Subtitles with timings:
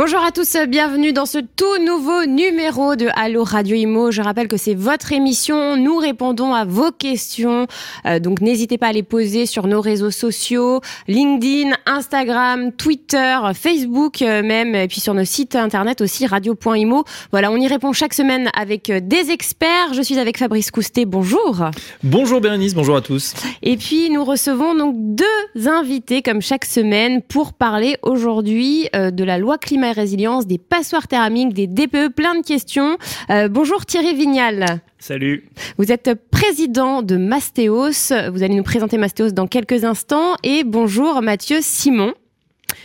[0.00, 4.12] Bonjour à tous, bienvenue dans ce tout nouveau numéro de Allo Radio Imo.
[4.12, 7.66] Je rappelle que c'est votre émission, nous répondons à vos questions,
[8.06, 14.22] euh, donc n'hésitez pas à les poser sur nos réseaux sociaux, LinkedIn, Instagram, Twitter, Facebook
[14.22, 17.02] euh, même, et puis sur nos sites internet aussi, radio.imo.
[17.32, 19.94] Voilà, on y répond chaque semaine avec euh, des experts.
[19.94, 21.70] Je suis avec Fabrice Coustet, bonjour.
[22.04, 23.34] Bonjour Bérénice, bonjour à tous.
[23.62, 29.38] Et puis nous recevons donc deux invités comme chaque semaine pour parler aujourd'hui de la
[29.38, 29.58] loi
[29.92, 32.98] résilience, des passoires thermiques, des DPE, plein de questions.
[33.30, 34.80] Euh, bonjour Thierry Vignal.
[34.98, 35.44] Salut.
[35.76, 38.12] Vous êtes président de Mastéos.
[38.32, 40.34] Vous allez nous présenter Mastéos dans quelques instants.
[40.42, 42.14] Et bonjour Mathieu Simon.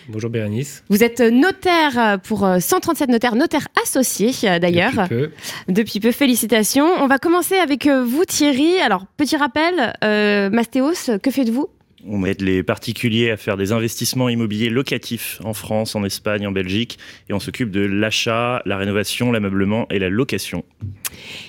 [0.10, 0.84] Bonjour Bérénice.
[0.90, 4.92] Vous êtes notaire pour 137 notaires, notaire associé d'ailleurs.
[4.92, 5.32] Depuis peu.
[5.70, 6.88] Depuis peu, félicitations.
[7.00, 8.80] On va commencer avec vous Thierry.
[8.80, 11.68] Alors, petit rappel, euh, Mastéos, que faites-vous?
[12.08, 16.52] On aide les particuliers à faire des investissements immobiliers locatifs en France, en Espagne, en
[16.52, 16.98] Belgique,
[17.30, 20.64] et on s'occupe de l'achat, la rénovation, l'ameublement et la location.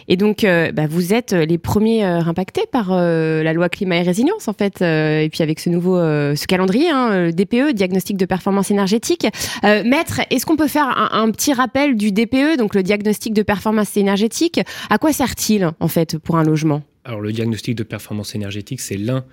[0.08, 3.96] Et donc, euh, bah, vous êtes les premiers euh, impactés par euh, la loi climat
[3.96, 8.26] et résilience, en fait, et puis avec ce nouveau, ce calendrier, hein, DPE, diagnostic de
[8.26, 9.26] performance énergétique.
[9.62, 13.42] Maître, est-ce qu'on peut faire un, un, petit rappel du DPE, donc le diagnostic de
[13.42, 14.60] performance énergétique?
[14.90, 16.82] À quoi sert-il, en fait, pour un logement?
[17.04, 19.24] Alors, le diagnostic de performance énergétique, c'est l'un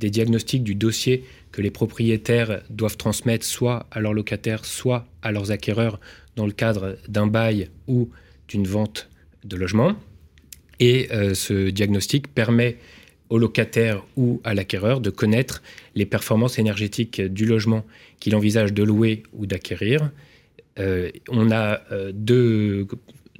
[0.00, 5.30] des diagnostics du dossier que les propriétaires doivent transmettre soit à leurs locataires, soit à
[5.30, 6.00] leurs acquéreurs
[6.36, 8.08] dans le cadre d'un bail ou
[8.48, 9.08] d'une vente
[9.44, 9.94] de logement.
[10.80, 12.78] Et euh, ce diagnostic permet
[13.28, 15.62] au locataire ou à l'acquéreur de connaître
[15.94, 17.84] les performances énergétiques du logement
[18.18, 20.10] qu'il envisage de louer ou d'acquérir.
[20.78, 22.86] Euh, on a euh, deux,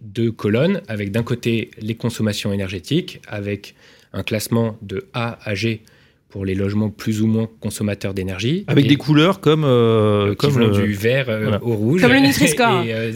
[0.00, 3.74] deux colonnes avec d'un côté les consommations énergétiques, avec
[4.12, 5.82] un classement de A à G
[6.30, 8.64] pour les logements plus ou moins consommateurs d'énergie.
[8.68, 12.00] Avec des couleurs comme, euh, comme vont du vert euh, au rouge.
[12.00, 12.84] Comme le Nutri-Score.
[12.86, 13.12] Euh,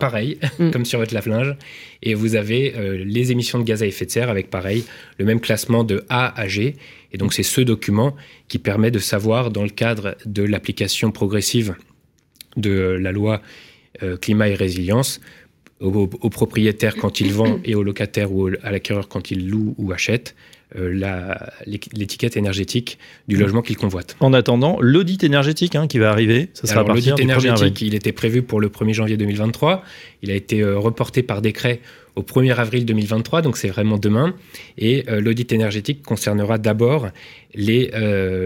[0.00, 0.70] pareil, mm.
[0.72, 1.54] comme sur votre lave-linge.
[2.02, 2.74] Et vous avez
[3.04, 4.84] les émissions de gaz à effet de serre avec pareil,
[5.18, 6.76] le même classement de A à G.
[7.12, 8.16] Et donc c'est ce document
[8.48, 11.76] qui permet de savoir, dans le cadre de l'application progressive
[12.56, 13.40] de la loi
[14.20, 15.20] climat et résilience,
[15.80, 19.92] aux, propriétaires quand ils vendent et aux locataires ou à l'acquéreur quand ils louent ou
[19.92, 23.40] achètent, euh, l'étiquette énergétique du mmh.
[23.40, 24.16] logement qu'il convoite.
[24.20, 28.42] En attendant, l'audit énergétique hein, qui va arriver, ça sera L'audit énergétique, il était prévu
[28.42, 29.82] pour le 1er janvier 2023.
[30.22, 31.80] Il a été euh, reporté par décret
[32.16, 34.34] au 1er avril 2023, donc c'est vraiment demain.
[34.76, 37.08] Et euh, l'audit énergétique concernera d'abord
[37.54, 37.90] les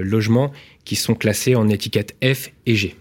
[0.03, 0.53] logements
[0.84, 2.94] qui sont classés en étiquette F et G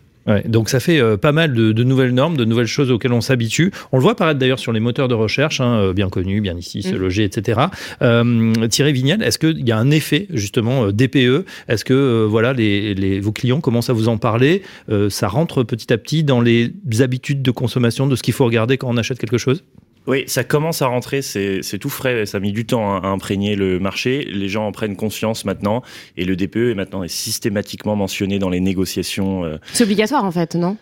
[0.46, 3.72] donc ça fait euh, pas mal de, nouvelles normes, de nouvelles choses auxquelles on s'habitue.
[3.92, 6.58] On le voit apparaître d'ailleurs sur les moteurs de recherche, hein, euh, bien connus, bien
[6.58, 6.98] ici, se mm.
[6.98, 7.62] loger, etc.
[8.02, 13.20] Euh, Thierry Vignal, est-ce qu'il y a un effet justement DPE Est-ce que voilà, les,
[13.20, 14.62] vos clients commencent à vous en parler
[15.09, 18.78] Ça rentre petit à petit dans les habitudes de consommation, de ce qu'il faut regarder
[18.78, 19.64] quand on achète quelque chose?
[20.07, 23.56] Oui, ça commence à rentrer, c'est tout frais, ça a mis du temps à, imprégner
[23.56, 25.84] le marché, les gens en prennent conscience maintenant,
[26.17, 29.45] et le DPE est maintenant est systématiquement mentionné dans les négociations.
[29.45, 30.78] Euh, c'est obligatoire en fait, non?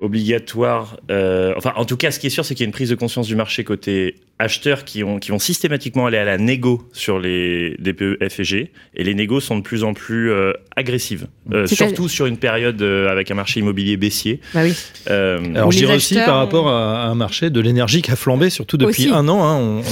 [0.00, 2.72] Obligatoire, euh, enfin en tout cas ce qui est sûr c'est qu'il y a une
[2.72, 6.38] prise de conscience du marché côté acheteurs qui, ont, qui vont systématiquement aller à la
[6.38, 10.32] négo sur les DPE F et G, et les négos sont de plus en plus
[10.32, 14.40] euh, agressives, euh, surtout sur une période euh, avec un marché immobilier baissier.
[14.54, 14.74] Bah oui.
[15.06, 18.78] Alors je dirais aussi par rapport à un marché de l'énergie qui a flambé, surtout
[18.78, 19.44] depuis un an.
[19.44, 19.82] Hein,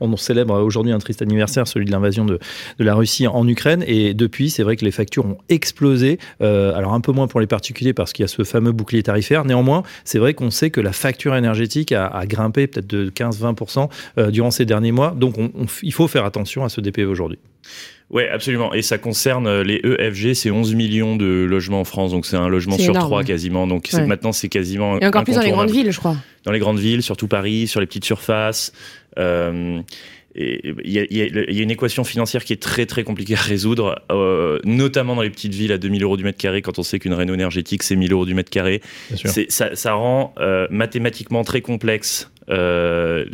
[0.00, 2.38] on, on, célèbre aujourd'hui un triste anniversaire, celui de l'invasion de,
[2.78, 6.18] de, la Russie en Ukraine, et depuis c'est vrai que les factures ont explosé.
[6.40, 9.44] alors un peu moins pour les particuliers parce qu'il y a ce fameux bouclier tarifaire.
[9.44, 13.78] Néanmoins, c'est vrai qu'on sait que la facture énergétique a, a grimpé peut-être de 15-20%
[13.78, 15.14] euh, durant ces derniers mois.
[15.16, 15.36] Donc
[15.82, 17.38] il faut faire attention à ce DPE aujourd'hui.
[18.10, 18.72] Oui, absolument.
[18.72, 22.36] Et ça concerne euh, les EFG, c'est 11 millions de logements en France, donc c'est
[22.36, 23.66] un logement sur trois quasiment.
[23.66, 25.00] Donc maintenant, c'est quasiment.
[25.00, 26.16] Et encore plus dans les grandes villes, je crois.
[26.44, 28.72] Dans les grandes villes, surtout Paris, sur les petites surfaces.
[29.18, 29.80] Euh,
[30.38, 34.02] il y, a, une équation financière qui est très très compliquée à résoudre,
[34.64, 37.14] notamment dans les petites villes à 2000 euros du mètre carré, quand on sait qu'une
[37.14, 38.82] réno énergétique c'est 1000 euros du mètre carré.
[39.48, 40.34] Ça, ça, rend
[40.68, 43.24] mathématiquement très complexe euh,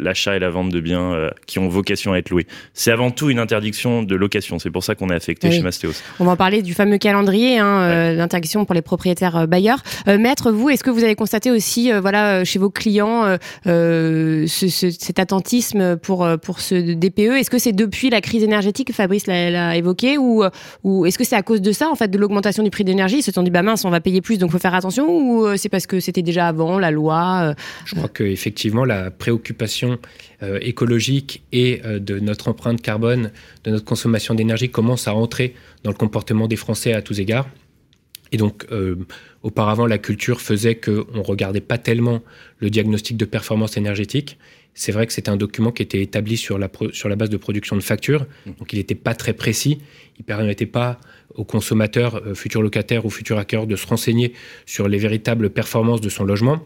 [0.00, 2.46] l'achat et la vente de biens euh, qui ont vocation à être loués.
[2.74, 4.58] C'est avant tout une interdiction de location.
[4.58, 5.94] C'est pour ça qu'on est affecté chez Mastéos.
[6.18, 9.82] On va en parler du fameux calendrier hein, euh, d'interdiction pour les propriétaires bailleurs.
[10.06, 16.28] maître, vous, est-ce que vous avez constaté aussi, voilà, chez vos clients, cet attentisme pour
[16.42, 20.44] pour ce DPE Est-ce que c'est depuis la crise énergétique, Fabrice l'a évoqué, ou
[20.84, 22.90] ou est-ce que c'est à cause de ça, en fait, de l'augmentation du prix de
[22.90, 25.08] l'énergie Ils se sont dit, bah mince, on va payer plus, donc faut faire attention,
[25.08, 27.54] ou c'est parce que c'était déjà avant la loi
[27.84, 28.49] Je crois que effectivement
[28.84, 29.98] la préoccupation
[30.42, 33.30] euh, écologique et euh, de notre empreinte carbone,
[33.64, 35.54] de notre consommation d'énergie commence à entrer
[35.84, 37.48] dans le comportement des Français à tous égards.
[38.32, 38.96] Et donc, euh,
[39.42, 42.22] auparavant, la culture faisait qu'on ne regardait pas tellement
[42.58, 44.38] le diagnostic de performance énergétique.
[44.72, 47.36] C'est vrai que c'était un document qui était établi sur la, sur la base de
[47.36, 49.80] production de factures, donc il n'était pas très précis.
[50.16, 51.00] Il ne permettait pas
[51.34, 54.32] aux consommateurs, futurs locataires ou futurs hackers de se renseigner
[54.66, 56.64] sur les véritables performances de son logement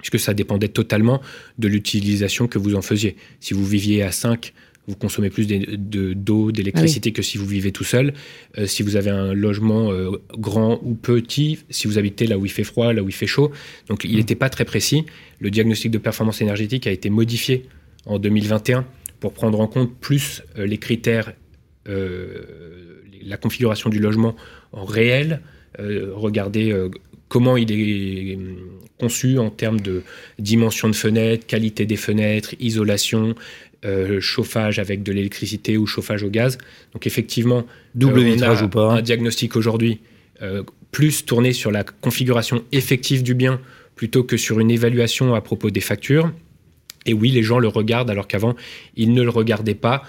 [0.00, 1.20] puisque ça dépendait totalement
[1.58, 3.16] de l'utilisation que vous en faisiez.
[3.40, 4.52] Si vous viviez à 5,
[4.90, 8.12] vous consommez plus d'eau, d'électricité ah que si vous vivez tout seul.
[8.58, 12.44] Euh, si vous avez un logement euh, grand ou petit, si vous habitez là où
[12.44, 13.52] il fait froid, là où il fait chaud.
[13.88, 14.38] Donc il n'était mmh.
[14.38, 15.04] pas très précis.
[15.38, 17.66] Le diagnostic de performance énergétique a été modifié
[18.06, 18.86] en 2021
[19.20, 21.34] pour prendre en compte plus euh, les critères,
[21.86, 24.36] la configuration du logement
[24.70, 25.40] en réel,
[25.76, 26.72] regarder
[27.30, 28.56] comment il est hum,
[28.98, 30.02] conçu en termes de
[30.38, 33.34] dimension de fenêtre, qualité des fenêtres, isolation,
[33.86, 36.58] euh, chauffage avec de l'électricité ou chauffage au gaz.
[36.92, 38.92] Donc effectivement, double euh, vitrage ou pas.
[38.92, 40.00] Un diagnostic aujourd'hui
[40.42, 43.58] euh, plus tourné sur la configuration effective du bien
[43.96, 46.30] plutôt que sur une évaluation à propos des factures.
[47.06, 48.54] Et oui, les gens le regardent alors qu'avant,
[48.96, 50.02] ils ne le regardaient pas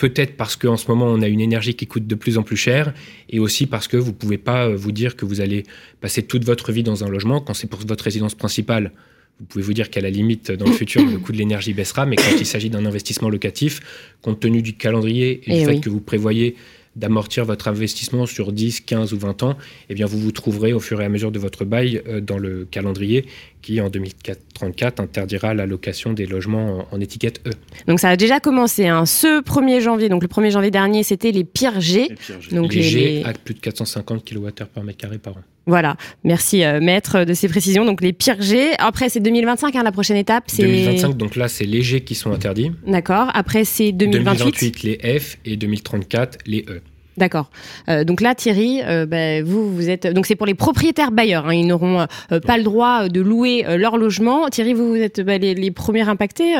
[0.00, 2.56] peut-être parce qu'en ce moment, on a une énergie qui coûte de plus en plus
[2.56, 2.94] cher,
[3.28, 5.64] et aussi parce que vous ne pouvez pas euh, vous dire que vous allez
[6.00, 7.40] passer toute votre vie dans un logement.
[7.40, 8.92] Quand c'est pour votre résidence principale,
[9.38, 12.06] vous pouvez vous dire qu'à la limite, dans le futur, le coût de l'énergie baissera,
[12.06, 13.80] mais quand il s'agit d'un investissement locatif,
[14.22, 16.56] compte tenu du calendrier et, du eh fait que vous prévoyez
[16.96, 19.56] d'amortir votre investissement sur 10, 15 ou 20 ans,
[19.88, 22.38] eh bien vous vous trouverez au fur et à mesure de votre bail euh, dans
[22.38, 23.26] le calendrier
[23.62, 27.50] qui, en 2034, interdira la location des logements en, étiquette E.
[27.86, 28.86] Donc ça a déjà commencé.
[28.88, 29.06] Hein.
[29.06, 32.08] Ce 1er janvier, donc le 1er janvier dernier, c'était les pires G.
[32.50, 35.42] Les Donc les, G à plus de 450 kWh par mètre carré par an.
[35.66, 37.84] Voilà, merci euh, maître de ces précisions.
[37.84, 38.72] Donc les pires G.
[38.78, 40.44] Après c'est 2025, hein, la prochaine étape.
[40.46, 42.72] c'est 2025, donc là c'est les G qui sont interdits.
[42.86, 43.30] D'accord.
[43.34, 44.38] Après c'est 2028.
[44.38, 46.80] 2028 les F et 2034 les E.
[47.16, 47.50] D'accord.
[47.88, 51.46] Euh, donc là, Thierry, euh, bah, vous, vous êtes donc c'est pour les propriétaires bailleurs.
[51.46, 54.48] Hein, ils n'auront euh, pas le droit de louer leur logement.
[54.48, 56.54] Thierry, vous, vous êtes bah, les, premiers impactés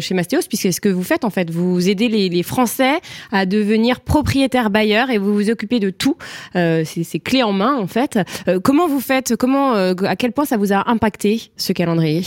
[0.00, 3.00] chez Mastéos, puisque ce que vous faites en fait, vous aidez les, Français
[3.32, 6.16] à devenir propriétaires bailleurs et vous vous occupez de tout.
[6.52, 8.18] c'est clé en main en fait.
[8.62, 12.22] comment vous faites Comment à quel point ça vous a impacté ce calendrier?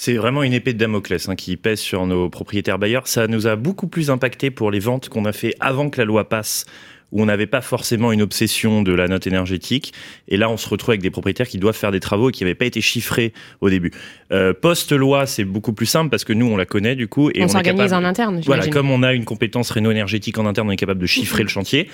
[0.00, 3.08] C'est vraiment une épée de Damoclès hein, qui pèse sur nos propriétaires bailleurs.
[3.08, 6.04] Ça nous a beaucoup plus impacté pour les ventes qu'on a fait avant que la
[6.04, 6.66] loi passe
[7.10, 9.92] où on n'avait pas forcément une obsession de la note énergétique.
[10.28, 12.44] Et là, on se retrouve avec des propriétaires qui doivent faire des travaux et qui
[12.44, 13.90] n'avaient pas été chiffrés au début.
[14.30, 17.30] Euh, Post-loi, c'est beaucoup plus simple parce que nous, on la connaît du coup.
[17.34, 18.40] Et on, s'organise en interne.
[18.44, 21.48] Voilà, comme on a une compétence réno-énergétique en interne, on est capable de chiffrer le
[21.48, 21.88] chantier.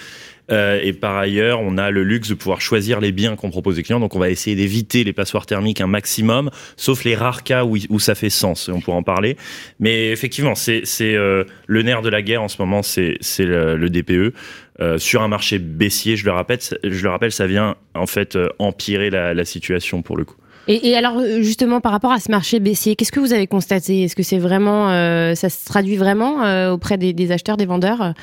[0.51, 3.79] Euh, et par ailleurs, on a le luxe de pouvoir choisir les biens qu'on propose
[3.79, 4.01] aux clients.
[4.01, 7.99] Donc, on va essayer d'éviter les passoires thermiques un maximum, sauf les rares cas où,
[7.99, 8.69] ça fait sens.
[8.69, 9.37] On pourra en parler.
[9.81, 14.35] Mais effectivement, c'est euh, le nerf de la guerre en ce moment, c'est le, DPE.
[14.81, 18.37] Euh, sur un marché baissier, je le rappelle, je le rappelle, ça vient en fait
[18.59, 20.37] empirer la, situation pour le coup.
[20.67, 24.05] Et, alors justement par rapport à ce marché baissier, qu'est-ce que vous avez constaté?
[24.05, 24.89] Est-ce que c'est vraiment,
[25.35, 28.15] ça se traduit vraiment auprès des, acheteurs, des vendeurs?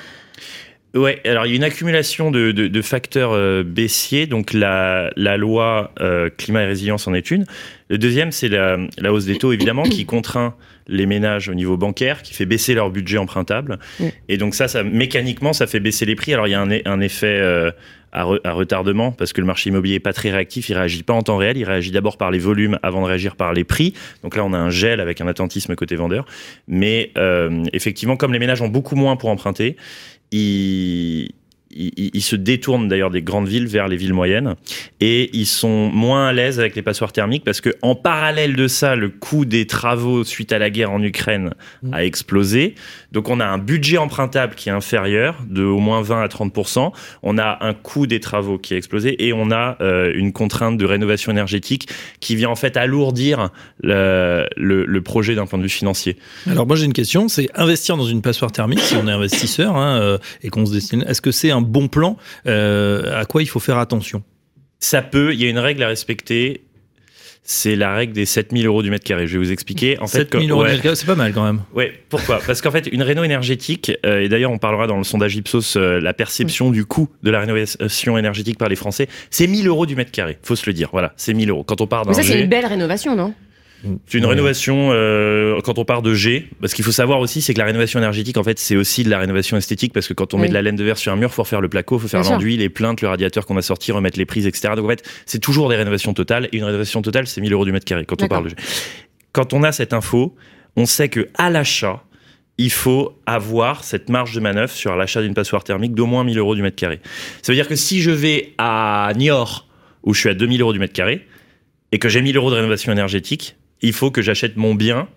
[0.93, 4.27] Ouais, alors il y a une accumulation de, de, de facteurs euh, baissiers.
[4.27, 7.45] Donc la, la loi euh, climat et résilience en est une.
[7.89, 10.53] Le deuxième, c'est la, la, hausse des taux, évidemment, qui contraint
[10.87, 13.79] les ménages au niveau bancaire, qui fait baisser leur budget empruntable.
[14.27, 16.33] Et donc ça, ça, mécaniquement, ça fait baisser les prix.
[16.33, 17.71] Alors il y a un, un effet euh,
[18.11, 21.13] à, à, retardement, parce que le marché immobilier est pas très réactif, il réagit pas
[21.13, 23.93] en temps réel, il réagit d'abord par les volumes avant de réagir par les prix.
[24.23, 26.25] Donc là, on a un gel avec un attentisme côté vendeur.
[26.67, 29.77] Mais euh, effectivement, comme les ménages ont beaucoup moins pour emprunter,
[30.33, 31.40] Y,
[31.73, 34.55] ils, ils, se détournent d'ailleurs des grandes villes vers les villes moyennes
[34.99, 38.67] et ils sont moins à l'aise avec les passoires thermiques parce que en parallèle de
[38.67, 41.93] ça, le coût des travaux suite à la guerre en Ukraine mmh.
[41.93, 42.75] a explosé.
[43.11, 46.91] Donc on a un budget empruntable qui est inférieur de au moins 20 à 30%
[47.23, 50.77] On a un coût des travaux qui a explosé et on a euh, une contrainte
[50.77, 53.49] de rénovation énergétique qui vient en fait alourdir
[53.81, 56.17] le, le, le projet d'un point de vue financier.
[56.47, 59.75] Alors moi j'ai une question, c'est investir dans une passoire thermique si on est investisseur
[59.75, 61.03] hein, euh, et qu'on se destine.
[61.07, 64.23] Est-ce que c'est un bon plan euh, À quoi il faut faire attention
[64.79, 65.33] Ça peut.
[65.33, 66.61] Il y a une règle à respecter
[67.43, 69.25] c'est la règle des 7000 euros du mètre carré.
[69.27, 69.99] Je vais vous expliquer.
[69.99, 71.61] En 7000 euros du mètre carré, c'est pas mal quand même.
[71.73, 72.39] Ouais, pourquoi?
[72.45, 75.75] Parce qu'en fait, une réno énergétique, euh, et d'ailleurs on parlera dans le sondage Ipsos,
[75.75, 79.85] euh, la perception du coût de la rénovation énergétique par les Français, c'est 1000 euros
[79.85, 80.89] du mètre carré, faut se le dire.
[80.91, 81.63] Voilà, c'est 1000 euros.
[81.63, 83.33] Quand on part d'un ça, c'est une belle rénovation, non?
[84.05, 86.47] C'est une rénovation euh, quand on part de G.
[86.59, 89.09] Parce qu'il faut savoir aussi, c'est que la rénovation énergétique, en fait, c'est aussi de
[89.09, 91.15] la rénovation esthétique parce que quand on met de la laine de verre sur un
[91.15, 93.91] mur, faut refaire le placo, faut faire l'enduit, les plaintes, le radiateur qu'on a sorti,
[93.91, 94.73] remettre les prises, etc.
[94.75, 96.47] Donc en fait, c'est toujours des rénovations totales.
[96.51, 98.55] Et une rénovation totale, c'est 1000 euros du mètre carré quand on parle de G.
[99.31, 100.35] quand on a cette info,
[100.75, 102.03] on sait que à l'achat,
[102.57, 106.37] il faut avoir cette marge de manœuvre sur l'achat d'une passoire thermique d'au moins 1000
[106.37, 106.99] euros du mètre carré.
[107.41, 109.67] Ça veut dire que si je vais à Niort,
[110.03, 111.25] où je suis à 2000 euros du mètre carré,
[111.91, 115.07] et que j'ai 1000 euros de rénovation énergétique, il faut que j'achète mon bien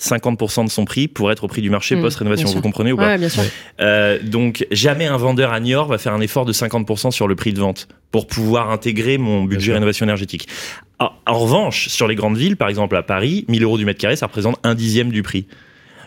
[0.00, 2.48] 50% de son prix pour être au prix du marché mmh, post-rénovation.
[2.48, 3.42] Vous comprenez ou pas bien sûr.
[3.80, 7.36] Euh, donc, jamais un vendeur à Niort va faire un effort de 50% sur le
[7.36, 10.48] prix de vente pour pouvoir intégrer mon budget rénovation énergétique.
[10.98, 14.00] En, en, revanche, sur les grandes villes, par exemple à Paris, 1000 euros du mètre
[14.00, 15.46] carré, ça représente un dixième du prix.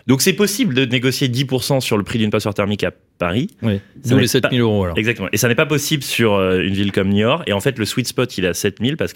[0.06, 3.50] Donc c'est possible de négocier 10% sur le prix d'une passoire thermique à Paris.
[3.62, 4.98] Oui, d'où les 7000 euros alors.
[4.98, 5.28] Exactement.
[5.32, 7.42] Et ça n'est pas possible sur euh, une ville comme Niort.
[7.46, 9.12] Et en fait, le sweet spot, il est à 7000 parce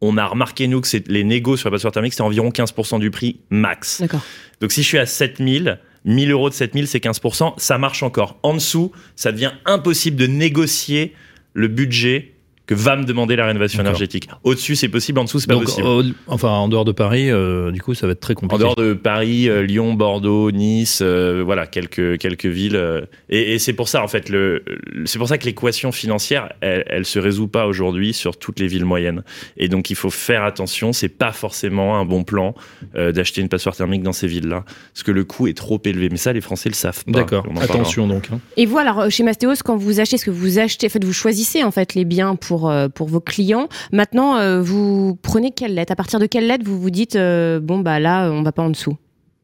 [0.00, 3.10] qu'on a remarqué, nous, que les négos sur la passoire thermique, c'est environ 15% du
[3.10, 4.00] prix max.
[4.00, 4.22] D'accord.
[4.60, 8.38] Donc si je suis à 7000, 1000 euros de 7000, c'est 15%, ça marche encore.
[8.42, 11.14] En dessous, ça devient impossible de négocier
[11.52, 12.34] le budget
[12.70, 14.28] que va me demander la rénovation énergétique.
[14.44, 16.14] Au-dessus, c'est possible, en dessous, c'est pas possible.
[16.28, 18.54] enfin, en dehors de Paris, euh, du coup, ça va être très compliqué.
[18.54, 22.80] En dehors de Paris, euh, Lyon, Bordeaux, Nice, euh, voilà, quelques, quelques villes.
[23.28, 24.62] et, c'est pour ça, en fait, le,
[25.04, 28.68] c'est pour ça que l'équation financière, elle, elle se résout pas aujourd'hui sur toutes les
[28.68, 29.24] villes moyennes.
[29.56, 30.92] Et donc, il faut faire attention.
[30.92, 32.54] C'est pas forcément un bon plan
[32.94, 36.08] d'acheter une passoire thermique dans ces villes-là, parce que le coût est trop élevé.
[36.08, 37.10] Mais ça, les Français le savent pas.
[37.10, 37.44] D'accord.
[37.60, 38.28] Attention donc.
[38.32, 38.38] Hein.
[38.56, 41.12] Et vous, alors, chez Mastéos, quand vous achetez, ce que vous achetez, en fait, vous
[41.12, 43.68] choisissez en fait les biens pour euh, pour, vos clients.
[43.92, 45.92] Maintenant, euh, vous prenez quelle lettre?
[45.92, 48.62] À partir de quelle lettre vous vous dites, euh, bon, bah là, on va pas
[48.62, 48.96] en dessous?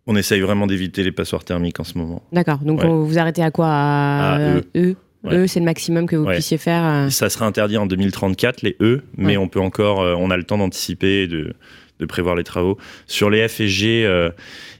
[0.06, 2.22] On essaye vraiment d'éviter les passoires thermiques en ce moment.
[2.32, 2.58] D'accord.
[2.58, 3.66] Donc vous arrêtez à quoi?
[3.68, 4.38] À,
[4.76, 4.94] E.
[5.24, 7.10] E, c'est le maximum que vous puissiez faire.
[7.10, 10.58] Ça sera interdit en 2034 les E, mais on peut encore, on a le temps
[10.58, 11.54] d'anticiper et de,
[11.98, 12.78] de prévoir les travaux.
[13.08, 14.02] Sur les F et G,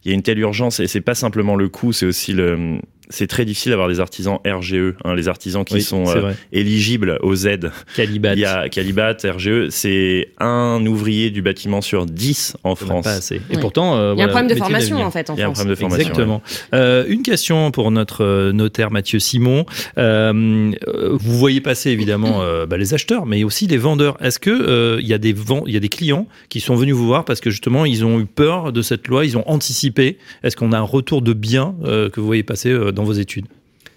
[0.04, 2.78] il y a une telle urgence et c'est pas simplement le coût, c'est aussi le,
[3.08, 7.46] c'est très difficile d'avoir des artisans RGE, hein, les artisans qui sont euh, éligibles aux
[7.46, 7.70] aides.
[7.94, 8.34] Calibat.
[8.34, 13.04] Il y a Calibat, RGE, c'est un ouvrier du bâtiment sur 10 en France.
[13.04, 13.40] Pas assez.
[13.50, 15.30] Et pourtant, euh, il y a un problème de formation en fait.
[15.34, 16.08] il y a un problème de formation.
[16.08, 16.42] Exactement.
[16.75, 19.66] Euh, une question pour notre notaire Mathieu Simon.
[19.96, 24.16] vous voyez passer évidemment bah, les acheteurs, mais aussi les vendeurs.
[24.20, 25.34] Est-ce que il y a des
[25.66, 28.18] il y a des clients qui sont venus vous voir parce que justement ils ont
[28.20, 30.18] eu peur de cette loi, ils ont anticipé?
[30.42, 33.46] Est-ce qu'on a un retour de biens que vous voyez passer dans vos études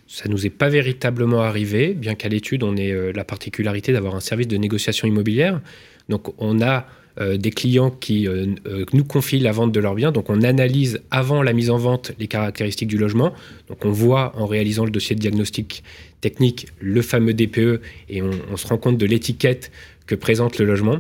[0.10, 4.16] ça nous est pas véritablement arrivé, bien qu'à l'étude, on ait euh, la particularité d'avoir
[4.16, 5.62] un service de négociation immobilière.
[6.10, 6.88] Donc, on a
[7.22, 8.56] euh, des clients qui euh,
[8.92, 10.12] nous confient la vente de leurs biens.
[10.12, 13.34] Donc, on analyse avant la mise en vente les caractéristiques du logement.
[13.68, 15.84] Donc, on voit en réalisant le dossier de diagnostic
[16.22, 17.80] technique le fameux DPE
[18.10, 19.72] et on, on se rend compte de l'étiquette
[20.08, 20.98] que présente le logement.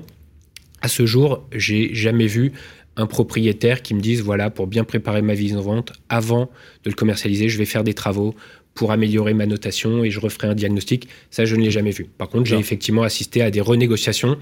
[0.81, 2.53] À ce jour, j'ai jamais vu
[2.99, 6.49] un propriétaire qui me dise voilà, pour bien préparer ma mise en vente, avant
[6.83, 8.35] de le commercialiser, je vais faire des travaux
[8.73, 11.07] pour améliorer ma notation et je referai un diagnostic.
[11.31, 12.07] Ça, je ne l'ai jamais vu.
[12.17, 14.37] Par contre, j'ai effectivement assisté à des renégociations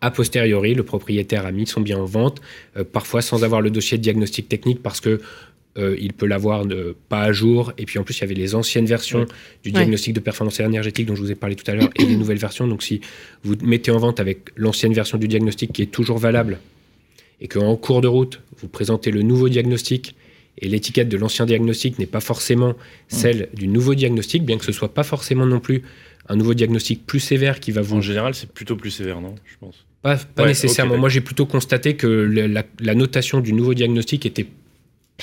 [0.00, 2.40] a posteriori, le propriétaire a mis son bien en vente,
[2.76, 5.20] euh, parfois sans avoir le dossier de diagnostic technique parce que
[5.76, 6.64] euh, il peut l'avoir
[7.08, 7.72] pas à jour.
[7.78, 9.26] Et puis en plus, il y avait les anciennes versions
[9.64, 12.16] du diagnostic de performance énergétique dont je vous ai parlé tout à l'heure et les
[12.16, 12.68] nouvelles versions.
[12.68, 13.00] Donc si
[13.42, 16.58] vous mettez en vente avec l'ancienne version du diagnostic qui est toujours valable
[17.40, 20.14] et qu'en cours de route, vous présentez le nouveau diagnostic
[20.60, 22.74] et l'étiquette de l'ancien diagnostic n'est pas forcément
[23.06, 25.82] celle du nouveau diagnostic, bien que ce soit pas forcément non plus
[26.28, 27.96] un nouveau diagnostic plus sévère qui va vous...
[27.96, 29.86] En général, c'est plutôt plus sévère, non Je pense?
[30.02, 30.96] Pas, nécessairement.
[30.96, 34.46] Moi, j'ai plutôt constaté que la, notation du nouveau diagnostic était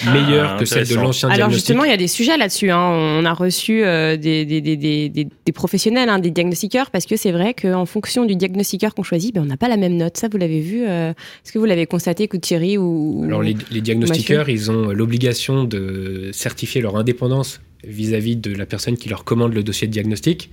[0.03, 1.41] ah, meilleure que celle de l'ancien diagnostic.
[1.41, 2.69] Alors justement, il y a des sujets là-dessus.
[2.69, 2.79] Hein.
[2.79, 7.31] On a reçu euh, des, des, des, des, professionnels, hein, des diagnostiqueurs, parce que c'est
[7.31, 10.17] vrai qu'en fonction du diagnostiqueur qu'on choisit, ben, on n'a pas la même note.
[10.17, 13.81] Ça, vous l'avez vu euh, Est-ce que vous l'avez constaté, Thierry ou Alors les, les
[13.81, 19.23] diagnostiqueurs, ils ont l'obligation de certifier leur indépendance vis-à-vis -vis de la personne qui leur
[19.23, 20.49] commande le dossier de diagnostic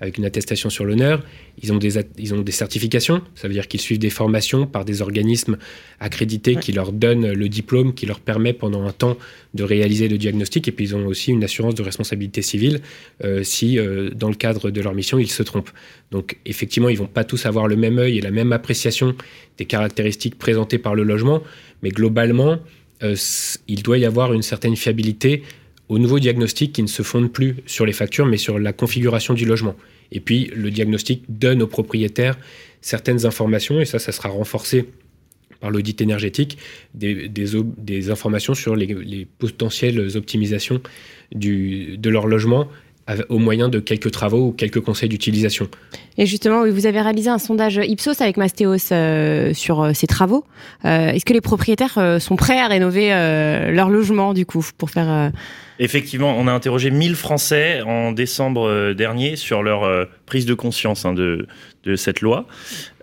[0.00, 1.22] avec une attestation sur l'honneur.
[1.62, 4.84] Ils ont, des, ils ont des certifications, ça veut dire qu'ils suivent des formations par
[4.84, 5.56] des organismes
[6.00, 9.16] accrédités qui leur donnent le diplôme qui leur permet pendant un temps
[9.54, 10.68] de réaliser le diagnostic.
[10.68, 12.80] Et puis ils ont aussi une assurance de responsabilité civile
[13.22, 15.70] euh, si, euh, dans le cadre de leur mission, ils se trompent.
[16.10, 19.14] Donc effectivement, ils vont pas tous avoir le même œil et la même appréciation
[19.58, 21.42] des caractéristiques présentées par le logement,
[21.82, 22.58] mais globalement,
[23.02, 23.16] euh,
[23.68, 25.42] il doit y avoir une certaine fiabilité
[25.88, 29.34] au nouveau diagnostic qui ne se fonde plus sur les factures, mais sur la configuration
[29.34, 29.76] du logement.
[30.12, 32.38] Et puis, le diagnostic donne aux propriétaires
[32.80, 34.86] certaines informations, et ça, ça sera renforcé
[35.60, 36.58] par l'audit énergétique,
[36.94, 40.80] des, informations sur les, potentielles optimisations
[41.32, 42.68] de leur logement
[43.28, 45.68] au moyen de quelques travaux ou quelques conseils d'utilisation.
[46.16, 50.44] Et justement, vous avez réalisé un sondage Ipsos avec Mastéos euh, sur euh, ces travaux.
[50.84, 53.08] Euh, est-ce que les propriétaires sont prêts à rénover
[53.72, 55.32] leur logement, du coup, pour faire...
[55.80, 61.14] Effectivement, on a interrogé 1000 Français en décembre dernier sur leur prise de conscience hein,
[61.14, 61.48] de,
[61.82, 62.46] de, cette loi.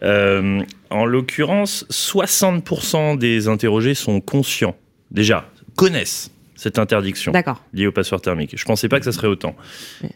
[0.02, 4.76] en l'occurrence, 60% des interrogés sont conscients,
[5.12, 6.32] déjà, connaissent
[6.62, 7.34] cette interdiction
[7.74, 8.52] liée au passeport thermique.
[8.56, 9.56] Je ne pensais pas que ça serait autant.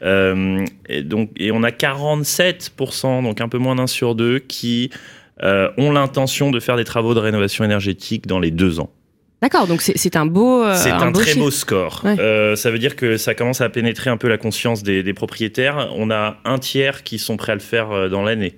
[0.04, 4.92] Euh, et, donc, et on a 47%, donc un peu moins d'un sur deux, qui
[5.42, 8.92] euh, ont l'intention de faire des travaux de rénovation énergétique dans les deux ans.
[9.42, 10.64] D'accord, donc c'est un beau.
[10.64, 12.04] Euh, c'est un, très beau score.
[12.04, 15.90] ça veut dire que ça commence à pénétrer un peu la conscience des, des propriétaires.
[15.96, 18.54] On a un tiers qui sont prêts à le faire dans l'année.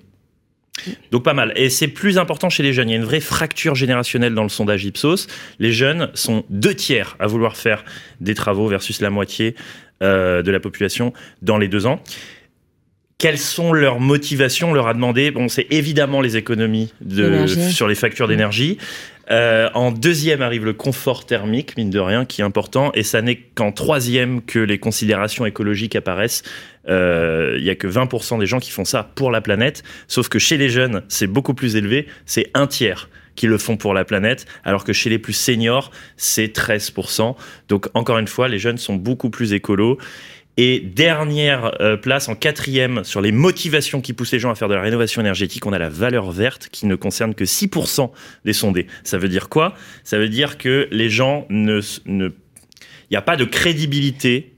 [1.10, 1.52] Donc pas mal.
[1.56, 2.88] Et c'est plus important chez les jeunes.
[2.88, 5.26] Il y a une vraie fracture générationnelle dans le sondage Ipsos.
[5.58, 7.84] Les jeunes sont deux tiers à vouloir faire
[8.20, 9.54] des travaux versus la moitié
[10.02, 12.00] euh, de la population dans les deux ans.
[13.18, 17.88] Quelles sont leurs motivations On leur a demandé, bon, c'est évidemment les économies de, sur
[17.88, 18.78] les factures d'énergie.
[19.30, 22.92] Euh, en deuxième arrive le confort thermique, mine de rien, qui est important.
[22.94, 26.44] Et ça n'est qu'en troisième que les considérations écologiques apparaissent.
[26.88, 29.82] Euh, il y a que 20% des gens qui font ça pour la planète.
[30.06, 32.06] Sauf que chez les jeunes, c'est beaucoup plus élevé.
[32.26, 35.92] C'est un tiers qui le font pour la planète, alors que chez les plus seniors,
[36.16, 37.36] c'est 13%.
[37.68, 39.98] Donc encore une fois, les jeunes sont beaucoup plus écolos.
[40.56, 44.66] Et dernière euh, place, en quatrième, sur les motivations qui poussent les gens à faire
[44.66, 48.10] de la rénovation énergétique, on a la valeur verte qui ne concerne que 6%
[48.44, 48.88] des sondés.
[49.04, 49.74] Ça veut dire quoi?
[50.02, 51.80] Ça veut dire que les gens ne...
[52.06, 52.32] Il
[53.12, 54.52] n'y a pas de crédibilité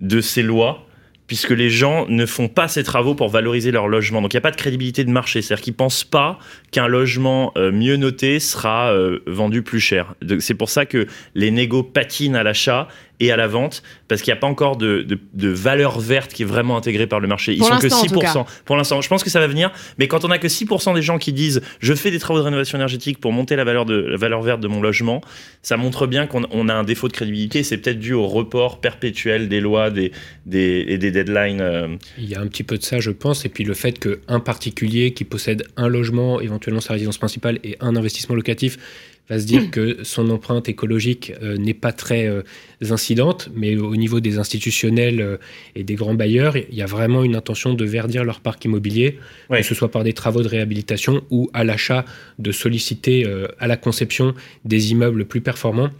[0.00, 0.87] de ces lois
[1.28, 4.20] puisque les gens ne font pas ces travaux pour valoriser leur logement.
[4.20, 5.42] Donc il n'y a pas de crédibilité de marché.
[5.42, 6.38] C'est-à-dire qu'ils ne pensent pas
[6.72, 10.14] qu'un logement euh, mieux noté sera euh, vendu plus cher.
[10.40, 12.88] C'est pour ça que les négos patinent à l'achat
[13.20, 16.42] et à la vente parce qu'il n'y a pas encore de, de, valeur verte qui
[16.42, 17.54] est vraiment intégrée par le marché.
[17.54, 18.44] Ils sont que 6%.
[18.64, 19.70] Pour l'instant, je pense que ça va venir.
[19.98, 22.44] Mais quand on a que 6% des gens qui disent je fais des travaux de
[22.44, 25.20] rénovation énergétique pour monter la valeur, de, la valeur verte de mon logement,
[25.62, 27.62] ça montre bien qu'on a un défaut de crédibilité.
[27.62, 30.12] C'est peut-être dû au report perpétuel des lois des,
[30.46, 31.60] des, et des deadlines.
[31.60, 31.96] Euh.
[32.18, 33.44] Il y a un petit peu de ça, je pense.
[33.44, 37.76] Et puis le fait qu'un particulier qui possède un logement, éventuellement sa résidence principale et
[37.80, 38.78] un investissement locatif,
[39.28, 42.42] va se dire que son empreinte écologique euh, n'est pas très euh,
[42.90, 45.36] incidente, mais au niveau des institutionnels euh,
[45.74, 49.18] et des grands bailleurs, il y a vraiment une intention de verdir leur parc immobilier,
[49.50, 52.04] que ce soit par des travaux de réhabilitation ou à l'achat,
[52.38, 53.26] de solliciter
[53.58, 55.90] à la conception des immeubles plus performants.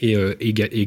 [0.00, 0.16] Et,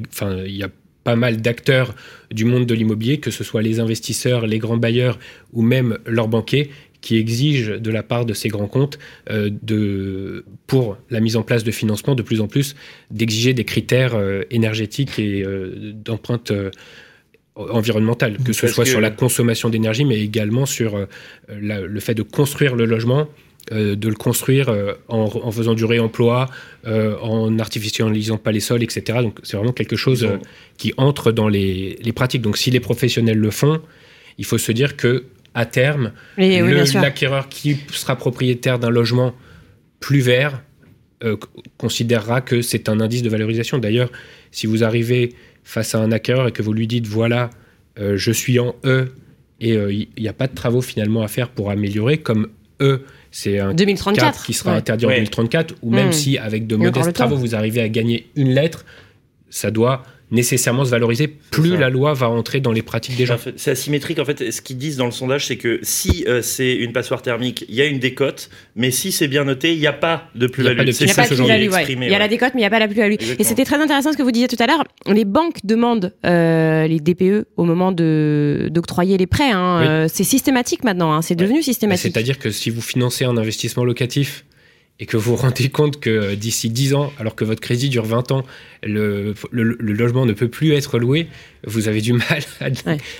[0.09, 0.69] enfin, il y a
[1.03, 1.95] pas mal d'acteurs
[2.31, 5.17] du monde de l'immobilier, que ce soit les investisseurs, les grands bailleurs
[5.53, 6.69] ou même leurs banquiers,
[7.07, 11.41] qui exige de la part de ces grands comptes euh, de, pour la mise en
[11.41, 12.75] place de financement de plus en plus
[13.11, 16.51] d'exiger des critères euh, énergétiques et euh, d'empreinte
[17.55, 21.07] environnementale, que ce soit sur la consommation d'énergie, mais également sur
[21.47, 23.27] le fait de construire le logement,
[23.71, 24.71] de le construire
[25.07, 26.51] en, faisant du réemploi,
[26.85, 29.19] en artificialisant pas les sols, etc.
[29.23, 30.27] Donc c'est vraiment quelque chose
[30.77, 32.43] qui entre dans les, les, pratiques.
[32.43, 33.81] Donc si les professionnels le font,
[34.37, 35.23] il faut se dire que
[35.57, 39.33] à terme, l'acquéreur qui sera propriétaire d'un logement
[39.99, 40.61] plus vert
[41.23, 41.35] euh,
[41.77, 43.79] considérera que c'est un indice de valorisation.
[43.79, 44.11] D'ailleurs,
[44.51, 47.49] si vous arrivez face à un acquéreur et que vous lui dites voilà,
[47.99, 49.07] euh, je suis en E
[49.59, 53.01] et euh, il n'y a pas de travaux finalement à faire pour améliorer, comme E,
[53.31, 56.13] c'est un 2034 qui sera interdit en 2034, ou même hmm.
[56.13, 58.85] si avec de modestes travaux vous arrivez à gagner une lettre,
[59.49, 63.37] ça doit nécessairement se valoriser, plus la loi va entrer dans les pratiques des gens.
[63.55, 64.19] c'est asymétrique.
[64.19, 67.21] En fait, ce qu'ils disent dans le sondage, c'est que si euh, c'est une passoire
[67.21, 70.29] thermique, il y a une décote, mais si c'est bien noté, il n'y a pas
[70.35, 70.79] de plus-value.
[70.79, 72.69] Il n'y a, pas de plus-value, Il y a la décote, mais il n'y a
[72.69, 73.15] pas la plus-value.
[73.39, 74.83] Et c'était très intéressant ce que vous disiez tout à l'heure.
[75.05, 79.51] Les banques demandent euh, les DPE au moment d'octroyer les prêts.
[79.51, 79.81] Hein.
[79.83, 81.13] Euh, c'est systématique maintenant.
[81.13, 81.21] Hein.
[81.21, 82.11] C'est devenu systématique.
[82.11, 84.43] C'est-à-dire que si vous financez un investissement locatif
[84.99, 87.89] et que vous vous rendez compte que euh, d'ici 10 ans, alors que votre crédit
[87.89, 88.43] dure 20 ans,
[88.83, 91.27] le, logement ne peut plus être loué,
[91.65, 92.43] vous avez du mal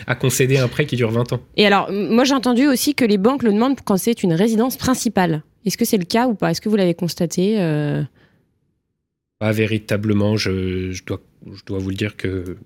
[0.07, 1.41] à, concéder un prêt qui dure 20 ans.
[1.55, 4.77] Et alors, moi j'ai entendu aussi que les banques le demandent quand c'est une résidence
[4.77, 5.43] principale.
[5.65, 6.51] Est-ce que c'est le cas ou pas?
[6.51, 8.01] Est-ce que vous l'avez constaté euh?
[9.39, 12.57] Pas véritablement, je, dois, je dois vous le dire que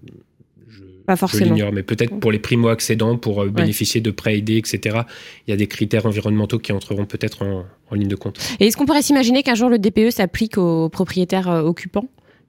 [1.12, 1.58] pas forcément.
[1.58, 5.02] Je mais peut-être pour les primo-accédants, pour euh, bénéficier de prêts aidés, etc.
[5.45, 8.39] Il y a des critères environnementaux qui entreront peut-être en, ligne de compte.
[8.62, 12.06] Et est-ce qu'on pourrait s'imaginer qu'un jour le DPE s'applique aux propriétaires euh, occupants?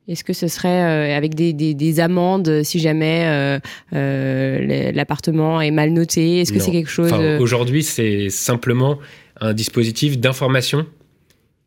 [0.07, 6.41] Est-ce que ce serait euh, avec des, amendes si jamais l'appartement est mal noté?
[6.41, 8.99] Est-ce que c'est quelque chose Aujourd'hui, c'est simplement
[9.41, 10.87] un dispositif d'information.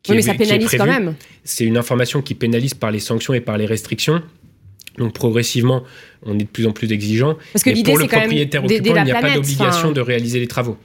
[0.07, 1.15] Oui, mais ça pénalise quand même.
[1.43, 4.21] C'est une information qui pénalise par les sanctions et par les restrictions
[4.97, 5.83] Donc progressivement,
[6.23, 7.37] on est de plus en plus exigeant.
[7.53, 10.47] Parce que l'idée, pour le propriétaire occupant, il n'y a pas d'obligation de réaliser les
[10.47, 10.77] travaux.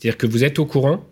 [0.00, 1.04] C'est-à-dire que vous êtes au courant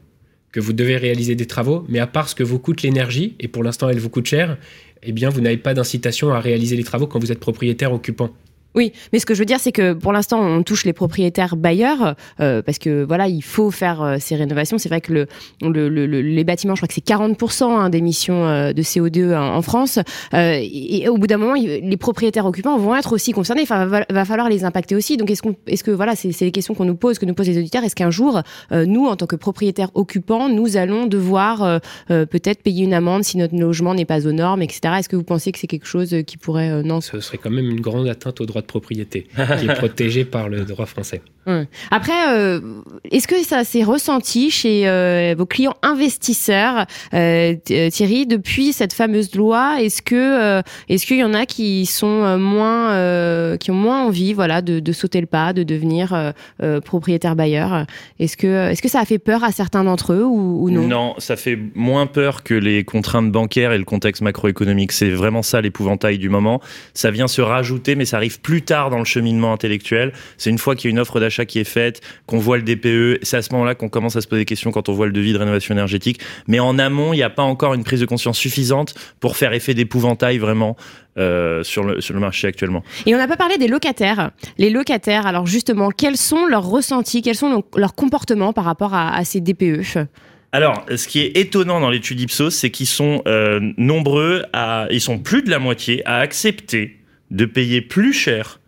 [0.53, 3.49] que vous devez réaliser des travaux, mais à part ce que vous coûte l'énergie, et
[3.49, 4.59] pour l'instant elle vous coûte cher,
[5.03, 8.31] eh bien vous n'avez pas d'incitation à réaliser les travaux quand vous êtes propriétaire occupant.
[8.75, 11.57] Oui, mais ce que je veux dire, c'est que pour l'instant, on touche les propriétaires
[11.57, 14.79] bailleurs euh, parce que voilà, il faut faire euh, ces rénovations.
[14.79, 15.27] C'est vrai que le,
[15.61, 19.61] le, le, les bâtiments, je crois que c'est 40% hein, d'émissions euh, de CO2 en,
[19.61, 19.99] France.
[20.33, 23.63] Euh, et, au bout d'un moment, les propriétaires occupants vont être aussi concernés.
[23.63, 25.17] Enfin, va, va falloir les impacter aussi.
[25.17, 27.59] Donc, est-ce est-ce que voilà, c'est, les questions qu'on nous pose, que nous posent les
[27.59, 27.85] auditeurs.
[27.85, 32.95] Est-ce qu'un jour, nous, en tant que propriétaires occupants, nous allons devoir peut-être payer une
[32.95, 34.95] amende si notre logement n'est pas aux normes, etc.
[34.99, 37.01] Est-ce que vous pensez que c'est quelque chose qui pourrait non?
[37.01, 39.27] Ce serait quand même une grande atteinte au droit de propriété
[39.59, 41.21] qui est protégée par le droit français.
[41.91, 42.61] Après, euh,
[43.11, 47.57] est-ce que ça s'est ressenti chez euh, vos clients investisseurs, euh,
[47.91, 49.83] Thierry, depuis cette fameuse loi?
[49.83, 54.63] Est-ce que est-ce qu'il y en a qui sont moins, qui ont moins envie, voilà,
[54.63, 56.33] de, de sauter le pas, de devenir
[56.85, 57.87] propriétaire bailleur?
[58.21, 60.87] Est-ce que est-ce que ça a fait peur à certains d'entre eux ou, ou, non?
[60.87, 64.93] Non, ça fait moins peur que les contraintes bancaires et le contexte macroéconomique.
[64.93, 66.61] C'est vraiment ça l'épouvantail du moment.
[66.95, 70.13] Ça vient se rajouter, mais ça arrive plus tard dans le cheminement intellectuel.
[70.37, 72.63] C'est une fois qu'il y a une offre d'achat qui est faite, qu'on voit le
[72.63, 73.21] DPE.
[73.23, 75.13] C'est à ce moment-là qu'on commence à se poser des questions quand on voit le
[75.13, 76.21] devis de rénovation énergétique.
[76.49, 79.55] Mais en amont, il n'y a pas encore une prise de conscience suffisante pour faire
[79.55, 80.77] effet d'épouvantail vraiment
[81.19, 82.83] euh, sur, le, sur le marché actuellement.
[83.05, 84.31] Et on n'a pas parlé des locataires.
[84.57, 89.23] Les locataires, alors justement, quels sont leurs ressentis, quels sont leurs comportements par rapport à,
[89.25, 90.07] ces DPE
[90.55, 95.01] alors, ce qui est étonnant dans l'étude Ipsos, c'est qu'ils sont euh, nombreux à, ils
[95.01, 96.99] sont plus de la moitié à accepter
[97.33, 98.61] de payer plus cher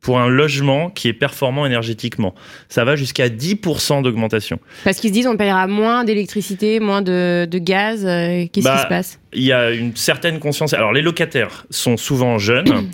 [0.00, 2.34] pour un logement qui est performant énergétiquement.
[2.70, 4.58] Ça va jusqu'à 10% d'augmentation.
[4.82, 8.06] Parce qu'ils se disent on payera moins d'électricité, moins de, gaz.
[8.06, 9.20] Euh, qu'est-ce qui bah, se passe?
[9.34, 10.72] Il y a une certaine conscience.
[10.72, 12.88] Alors les locataires sont souvent jeunes.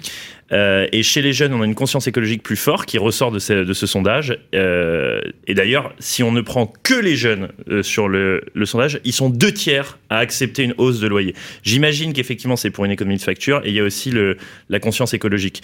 [0.52, 3.38] Euh, et chez les jeunes, on a une conscience écologique plus forte qui ressort de
[3.38, 4.38] ce, de ce sondage.
[4.54, 9.00] Euh, et d'ailleurs, si on ne prend que les jeunes euh, sur le, le, sondage,
[9.04, 11.35] ils sont deux tiers à accepter une hausse de loyer.
[11.62, 13.61] J'imagine qu'effectivement, c'est pour une économie de facture.
[13.64, 14.37] Et il y a aussi le,
[14.68, 15.62] la conscience écologique.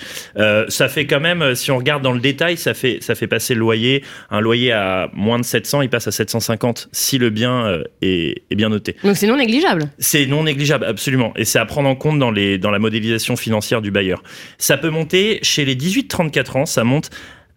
[0.68, 3.55] Ça fait quand même, si on regarde dans le détail, ça fait, ça fait passer
[3.55, 4.03] le loyer.
[4.31, 8.55] Un loyer à moins de 700, il passe à 750 si le bien est, est
[8.55, 8.97] bien noté.
[9.05, 9.85] Donc c'est non négligeable.
[9.99, 11.33] C'est non négligeable, absolument.
[11.37, 14.23] Et c'est à prendre en compte dans, les, dans la modélisation financière du bailleur.
[14.59, 17.11] Ça ça peut monter chez les 18-34 ans, ça monte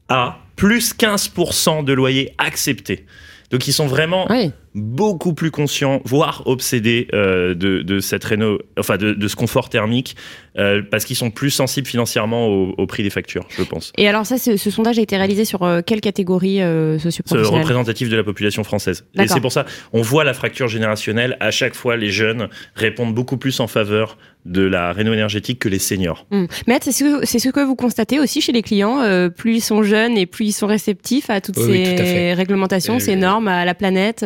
[0.09, 3.05] à plus 15% de loyer accepté.
[3.51, 4.27] Donc ils sont vraiment
[4.73, 10.17] beaucoup plus conscients, voire obsédés euh, de, cette réno, enfin de, ce confort thermique,
[10.57, 13.93] euh, parce qu'ils sont plus sensibles financièrement au, prix des factures, je pense.
[13.97, 16.59] Et alors ça, ce, sondage a été réalisé sur euh, quelle catégorie
[16.99, 17.61] socioprofessionnelle?
[17.61, 19.05] Représentatif de la population française.
[19.17, 21.37] Et c'est pour ça, on voit la fracture générationnelle.
[21.39, 25.69] À chaque fois, les jeunes répondent beaucoup plus en faveur de la réno énergétique que
[25.69, 26.25] les seniors.
[26.31, 26.45] Mmh.
[26.67, 29.29] Maître, c'est ce, ce, que vous constatez aussi chez les clients.
[29.35, 33.47] plus ils sont jeunes et plus ils sont réceptifs à toutes ces réglementations, ces normes,
[33.47, 34.25] à la planète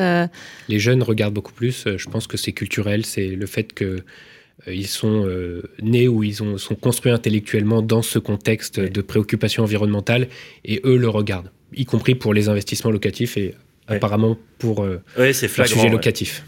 [0.67, 1.85] les jeunes regardent beaucoup plus.
[1.85, 6.07] Euh, je pense que c'est culturel, c'est le fait que euh, ils sont euh, nés
[6.07, 10.27] ou ils ont, sont construits intellectuellement dans ce contexte de préoccupation environnementale
[10.65, 13.55] et eux le regardent, y compris pour les investissements locatifs et
[13.87, 16.43] apparemment pour euh, le sujet locatif.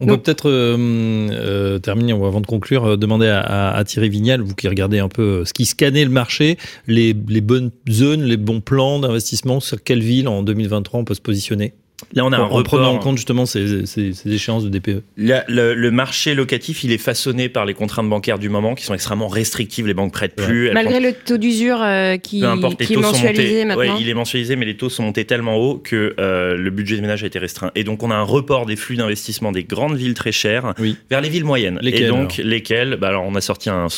[0.00, 4.98] On peut peut-être terminer ou avant de conclure, demander à, Thierry Vignal, vous qui regardez
[4.98, 9.60] un peu ce qui scannait le marché, les, les bonnes zones, les bons plans d'investissement,
[9.60, 11.74] sur quelle ville en 2023 on peut se positionner?
[12.14, 13.84] Là, on a un en prenant en compte justement ces,
[14.26, 15.02] échéances de DPE.
[15.16, 19.28] le, marché locatif, il est façonné par les contraintes bancaires du moment qui sont extrêmement
[19.28, 19.86] restrictives.
[19.86, 20.70] Les banques prêtent plus.
[20.72, 22.42] Malgré le taux d'usure euh, qui,
[22.80, 23.96] qui est mensualisé maintenant.
[23.98, 27.02] il est mensualisé, mais les taux sont montés tellement haut que euh, le budget des
[27.02, 27.70] ménages a été restreint.
[27.74, 30.74] Et donc, on a un report des flux d'investissement des grandes villes très chères
[31.10, 31.78] vers les villes moyennes.
[31.82, 33.88] Lesquelles, Et donc, lesquelles bah alors, On a sorti un,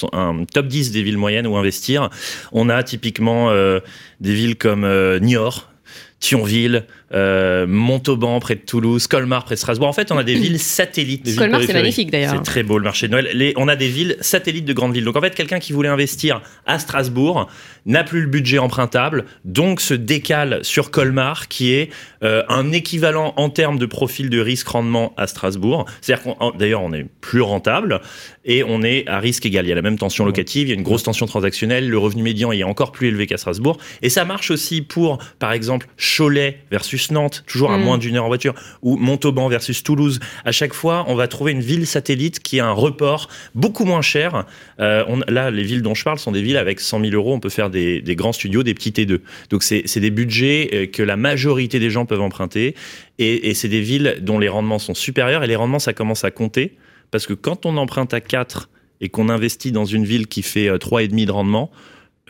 [0.53, 2.11] top 10 des villes moyennes où investir.
[2.53, 3.81] On a typiquement euh,
[4.21, 4.87] des villes comme
[5.21, 5.73] Niort,
[6.21, 9.89] Thionville, euh, Montauban près de Toulouse, Colmar près de Strasbourg.
[9.89, 11.37] En fait, on a des villes satellites.
[11.37, 12.35] Colmar, c'est magnifique d'ailleurs.
[12.35, 13.31] C'est très beau le marché de Noël.
[13.35, 15.05] Les, on a des villes satellites de grandes villes.
[15.05, 17.49] Donc en fait, quelqu'un qui voulait investir à Strasbourg
[17.87, 21.91] n'a plus le budget empruntable, donc se décale sur Colmar, qui est
[22.23, 25.87] euh, un équivalent en termes de profil de risque-rendement à Strasbourg.
[26.01, 28.01] C'est-à-dire qu'on, d'ailleurs, on est plus rentable
[28.45, 29.67] et on est à risque égal.
[29.67, 31.99] Il y a la même tension locative, il y a une grosse tension transactionnelle, le
[31.99, 33.79] revenu médian est encore plus élevé qu'à Strasbourg.
[34.03, 37.83] Et ça marche aussi pour, par exemple, Cholet versus Nantes, toujours à mm.
[37.83, 40.21] moins d'une heure en voiture, ou Montauban versus Toulouse.
[40.45, 44.03] À chaque fois, on va trouver une ville satellite qui a un report beaucoup moins
[44.03, 44.45] cher.
[44.81, 47.35] Euh, on, là, les villes dont je parle sont des villes avec 100 000 euros,
[47.35, 49.21] on peut faire des, des grands studios, des petits T2.
[49.51, 52.75] Donc c'est des budgets euh, que la majorité des gens peuvent emprunter,
[53.19, 56.25] et, et c'est des villes dont les rendements sont supérieurs, et les rendements, ça commence
[56.25, 56.77] à compter,
[57.11, 58.69] parce que quand on emprunte à 4
[59.01, 61.71] et qu'on investit dans une ville qui fait 3,5 de rendement,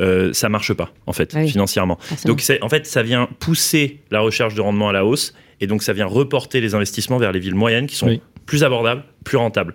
[0.01, 1.99] euh, ça marche pas en fait financièrement.
[2.25, 5.83] Donc en fait ça vient pousser la recherche de rendement à la hausse et donc
[5.83, 9.75] ça vient reporter les investissements vers les villes moyennes qui sont plus abordables, plus rentables.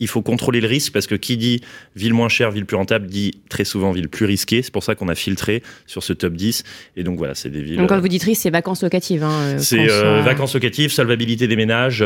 [0.00, 1.60] Il faut contrôler le risque parce que qui dit
[1.96, 4.62] ville moins chère, ville plus rentable, dit très souvent ville plus risquée.
[4.62, 6.62] C'est pour ça qu'on a filtré sur ce top 10.
[6.96, 7.78] Et donc voilà, c'est des villes.
[7.78, 9.24] Donc quand vous dites risque, c'est vacances locatives.
[9.24, 12.04] Hein, euh, c'est euh, vacances locatives, solvabilité des ménages,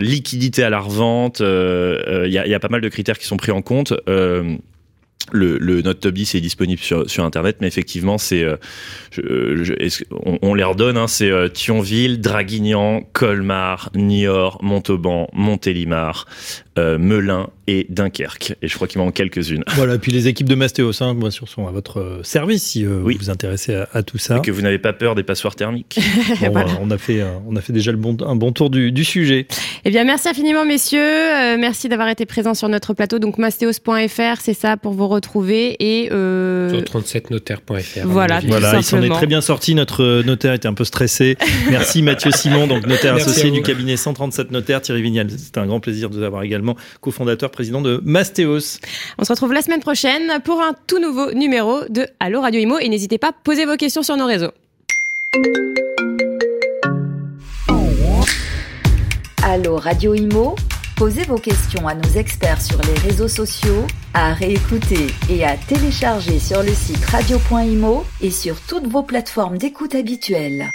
[0.00, 1.40] liquidité à la revente.
[1.40, 3.92] Il y, a pas mal de critères qui sont pris en compte
[5.32, 8.56] le, le notre top 10 est disponible sur, internet mais effectivement c'est euh,
[10.24, 16.26] on, on, les redonne hein, c'est euh, Thionville, Draguignan, Colmar, Niort, Montauban, Montélimar,
[16.78, 18.54] euh, Melun et Dunkerque.
[18.62, 19.64] Et je crois qu'il manque quelques-unes.
[19.76, 22.84] Voilà, puis les équipes de Mastéos, hein, bien sûr, sont à votre euh, service si
[22.84, 24.38] euh, vous vous intéressez à, tout ça.
[24.38, 25.98] Et que vous n'avez pas peur des passoires thermiques.
[26.80, 29.46] on, a fait, on a fait déjà le bon, un bon tour du, du sujet.
[29.84, 31.58] Eh bien, merci infiniment, messieurs.
[31.58, 33.18] merci d'avoir été présents sur notre plateau.
[33.18, 35.76] Donc, mastéos.fr, c'est ça pour vous retrouver.
[35.80, 38.06] Et, Sur 37notaire.fr.
[38.06, 39.74] Voilà, voilà il s'en est très bien sorti.
[39.74, 41.36] Notre notaire était un peu stressé.
[41.70, 44.80] Merci Mathieu Simon, donc notaire associé du cabinet 137 notaire.
[44.80, 48.78] Thierry Vignal, c'était un grand plaisir de vous avoir également cofondateur, président de Mastéos.
[49.18, 52.78] On se retrouve la semaine prochaine pour un tout nouveau numéro de Allo Radio Imo
[52.78, 54.52] et n'hésitez pas à poser vos questions sur nos réseaux.
[59.42, 60.56] Allo Radio Imo,
[60.96, 66.38] posez vos questions à nos experts sur les réseaux sociaux, à réécouter et à télécharger
[66.40, 70.70] sur le site radio.imo et sur toutes vos plateformes d'écoute habituelles.